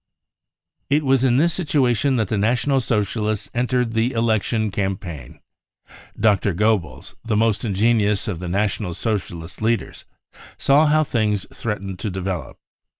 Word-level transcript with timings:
It 0.89 1.03
was 1.05 1.23
in 1.23 1.37
this 1.37 1.53
sit 1.53 1.67
uation 1.67 2.17
that 2.17 2.27
the 2.27 2.35
National 2.39 2.79
Socialists 2.79 3.51
entered 3.53 3.93
the 3.93 4.13
election 4.13 4.71
Campaign. 4.71 5.39
Dr. 6.19 6.55
Goebbels, 6.55 7.13
the 7.23 7.37
most 7.37 7.63
ingenious 7.63 8.27
of 8.27 8.39
the 8.39 8.49
National 8.49 8.95
Socialist 8.95 9.61
leaders, 9.61 10.05
saw 10.57 10.87
how 10.87 11.03
things 11.03 11.45
threatened 11.53 11.99
to 11.99 12.09
develop. 12.09 12.57